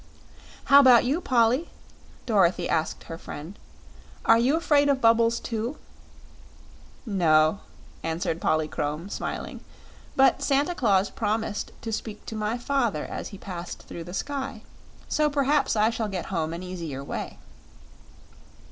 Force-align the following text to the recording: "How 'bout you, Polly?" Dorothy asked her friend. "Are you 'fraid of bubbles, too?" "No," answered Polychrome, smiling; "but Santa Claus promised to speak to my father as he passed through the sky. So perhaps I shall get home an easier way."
"How 0.63 0.81
'bout 0.81 1.05
you, 1.05 1.21
Polly?" 1.21 1.69
Dorothy 2.25 2.67
asked 2.67 3.03
her 3.03 3.19
friend. 3.19 3.59
"Are 4.25 4.39
you 4.39 4.59
'fraid 4.59 4.89
of 4.89 4.99
bubbles, 4.99 5.39
too?" 5.39 5.77
"No," 7.05 7.59
answered 8.01 8.41
Polychrome, 8.41 9.09
smiling; 9.09 9.59
"but 10.15 10.41
Santa 10.41 10.73
Claus 10.73 11.11
promised 11.11 11.69
to 11.83 11.93
speak 11.93 12.25
to 12.25 12.35
my 12.35 12.57
father 12.57 13.05
as 13.05 13.27
he 13.27 13.37
passed 13.37 13.83
through 13.83 14.05
the 14.05 14.13
sky. 14.15 14.63
So 15.07 15.29
perhaps 15.29 15.75
I 15.75 15.91
shall 15.91 16.07
get 16.09 16.25
home 16.33 16.51
an 16.51 16.63
easier 16.63 17.03
way." 17.03 17.37